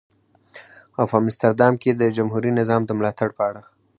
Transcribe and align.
او 0.99 1.03
په 1.11 1.17
مستر 1.25 1.51
دام 1.59 1.73
کې 1.81 1.91
د 1.93 2.03
جمهوري 2.17 2.51
نظام 2.59 2.81
د 2.85 2.91
ملاتړ 2.99 3.29
په 3.37 3.43
اړه. 3.49 3.61